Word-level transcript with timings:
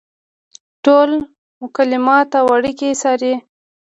ټول 0.85 1.09
مکالمات 1.63 2.29
او 2.39 2.45
اړیکې 2.55 2.89
څاري. 3.01 3.33